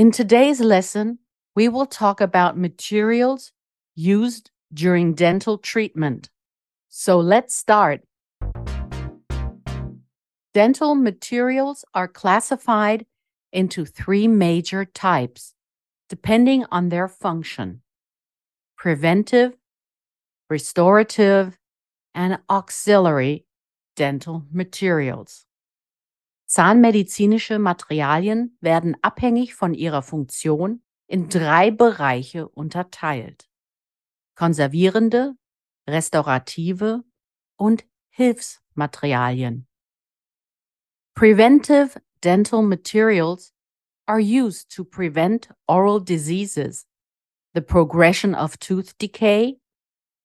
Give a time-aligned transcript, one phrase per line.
[0.00, 1.18] In today's lesson,
[1.54, 3.52] we will talk about materials
[3.94, 6.30] used during dental treatment.
[6.88, 8.00] So let's start.
[10.54, 13.04] Dental materials are classified
[13.52, 15.52] into three major types,
[16.08, 17.82] depending on their function
[18.78, 19.52] preventive,
[20.48, 21.58] restorative,
[22.14, 23.44] and auxiliary
[23.96, 25.44] dental materials.
[26.50, 33.48] Zahnmedizinische Materialien werden abhängig von ihrer Funktion in drei Bereiche unterteilt.
[34.34, 35.36] Konservierende,
[35.88, 37.04] restaurative
[37.56, 39.68] und Hilfsmaterialien.
[41.14, 43.52] Preventive dental materials
[44.06, 46.84] are used to prevent oral diseases,
[47.54, 49.60] the progression of tooth decay,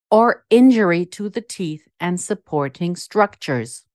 [0.09, 3.85] or injury to the teeth and supporting structures.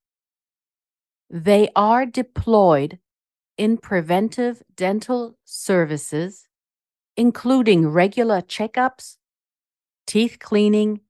[1.30, 2.98] They are deployed
[3.56, 6.48] in preventive dental services,
[7.16, 9.16] including regular checkups,
[10.08, 11.00] teeth cleaning,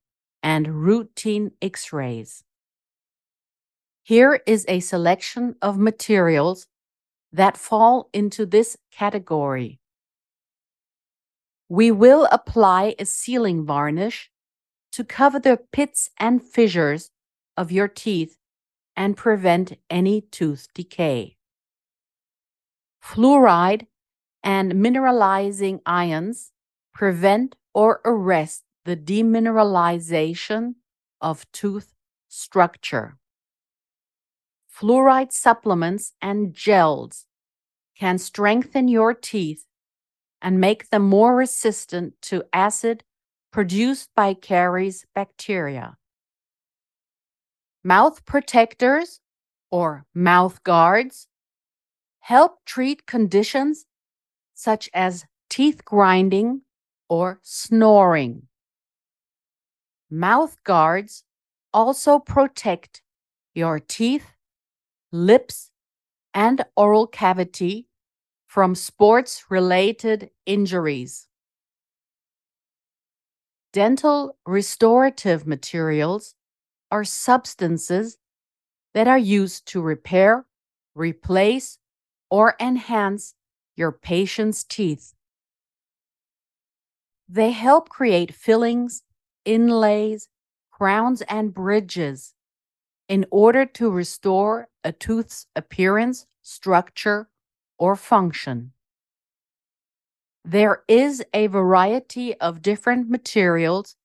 [0.42, 2.44] and routine x rays.
[4.02, 6.66] Here is a selection of materials
[7.32, 9.80] that fall into this category.
[11.70, 14.30] We will apply a sealing varnish
[14.92, 17.10] to cover the pits and fissures
[17.56, 18.36] of your teeth
[18.96, 21.36] and prevent any tooth decay.
[23.02, 23.86] Fluoride
[24.42, 26.52] and mineralizing ions
[26.92, 30.74] prevent or arrest the demineralization
[31.20, 31.94] of tooth
[32.28, 33.16] structure.
[34.68, 37.26] Fluoride supplements and gels
[37.98, 39.66] can strengthen your teeth
[40.40, 43.04] and make them more resistant to acid
[43.52, 45.98] produced by caries bacteria.
[47.82, 49.20] Mouth protectors
[49.70, 51.28] or mouth guards
[52.20, 53.86] help treat conditions
[54.54, 56.62] such as teeth grinding
[57.08, 58.42] or snoring.
[60.10, 61.24] Mouth guards
[61.72, 63.02] also protect
[63.54, 64.26] your teeth,
[65.10, 65.70] lips,
[66.34, 67.88] and oral cavity
[68.46, 71.28] from sports related injuries.
[73.72, 76.34] Dental restorative materials
[76.90, 78.18] are substances
[78.94, 80.46] that are used to repair,
[80.94, 81.78] replace,
[82.30, 83.34] or enhance
[83.76, 85.14] your patient's teeth.
[87.28, 89.02] They help create fillings,
[89.44, 90.28] inlays,
[90.70, 92.34] crowns, and bridges
[93.08, 97.28] in order to restore a tooth's appearance, structure,
[97.78, 98.72] or function.
[100.44, 103.96] There is a variety of different materials,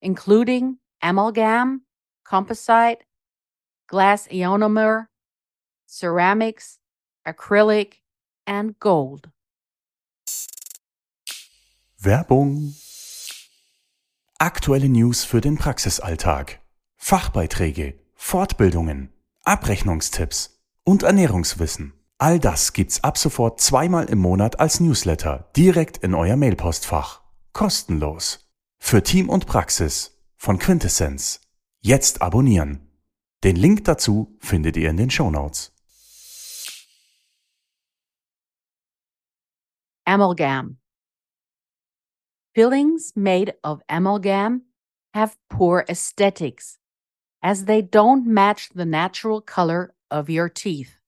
[0.00, 1.82] including amalgam,
[2.30, 3.04] composite,
[3.88, 5.08] glass ionomer,
[5.88, 6.78] ceramics,
[7.26, 8.02] acrylic,
[8.46, 9.30] and gold.
[11.98, 12.74] Werbung.
[14.38, 16.60] Aktuelle News für den Praxisalltag.
[16.96, 19.12] Fachbeiträge, Fortbildungen,
[19.44, 21.92] Abrechnungstipps und Ernährungswissen.
[22.18, 27.22] All das gibt's ab sofort zweimal im Monat als Newsletter direkt in euer Mailpostfach.
[27.52, 28.48] Kostenlos.
[28.78, 31.40] Für Team und Praxis von Quintessenz.
[31.82, 32.86] Jetzt abonnieren.
[33.42, 35.72] Den Link dazu findet ihr in den Show Notes.
[40.06, 40.76] Amalgam.
[42.54, 44.62] Fillings made of amalgam
[45.14, 46.78] have poor aesthetics
[47.42, 50.98] as they don't match the natural color of your teeth.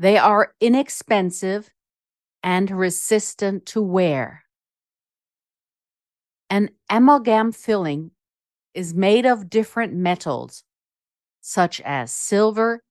[0.00, 1.70] They are inexpensive
[2.42, 4.42] and resistant to wear.
[6.50, 8.10] An amalgam filling
[8.76, 10.62] is made of different metals,
[11.40, 12.82] such as silver,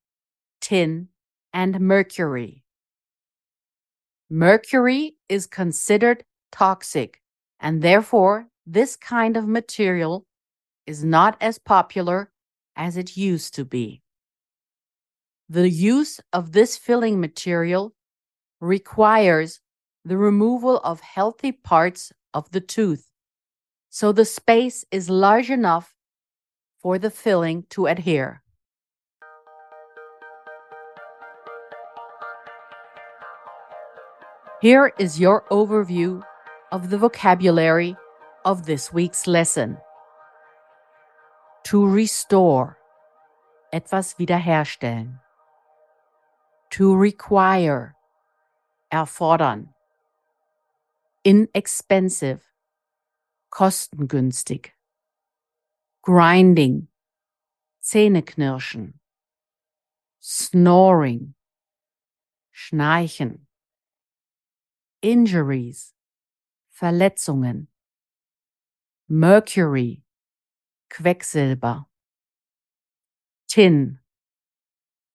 [0.60, 1.08] tin,
[1.54, 2.64] and mercury.
[4.28, 7.22] Mercury is considered toxic,
[7.60, 10.26] and therefore, this kind of material
[10.88, 12.32] is not as popular
[12.76, 14.02] as it used to be.
[15.50, 17.94] The use of this filling material
[18.60, 19.60] requires
[20.04, 23.08] the removal of healthy parts of the tooth
[23.96, 25.96] so the space is large enough
[26.82, 28.42] for the filling to adhere.
[34.60, 36.22] Here is your overview
[36.74, 37.96] of the vocabulary
[38.44, 39.78] of this week's lesson.
[41.64, 42.78] To restore,
[43.72, 45.22] etwas wiederherstellen.
[46.72, 47.96] To require,
[48.92, 49.70] erfordern.
[51.24, 52.44] Inexpensive,
[53.56, 54.76] kostengünstig.
[56.02, 56.90] Grinding,
[57.80, 59.00] Zähneknirschen.
[60.20, 61.36] Snoring,
[62.52, 63.48] Schnarchen.
[65.02, 65.96] Injuries,
[66.70, 67.70] Verletzungen.
[69.08, 70.04] Mercury,
[70.90, 71.86] Quecksilber.
[73.48, 74.00] Tin,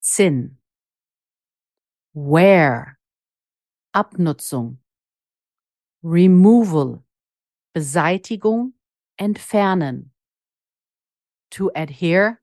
[0.01, 0.57] Zinn.
[2.15, 2.99] Wear,
[3.93, 4.79] Abnutzung.
[6.03, 7.05] Removal,
[7.73, 8.75] Beseitigung,
[9.17, 10.13] entfernen.
[11.51, 12.39] To adhere,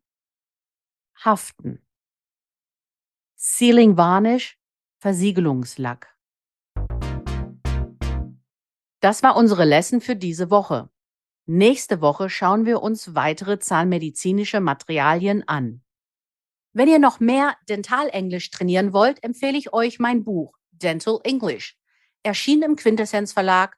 [1.16, 1.86] haften.
[3.36, 4.58] Sealing Varnish,
[5.00, 6.16] Versiegelungslack.
[9.02, 10.90] Das war unsere Lesson für diese Woche.
[11.46, 15.84] Nächste Woche schauen wir uns weitere zahnmedizinische Materialien an.
[16.72, 21.78] Wenn ihr noch mehr Dentalenglisch trainieren wollt, empfehle ich euch mein Buch Dental English,
[22.24, 23.78] erschienen im Quintessenz Verlag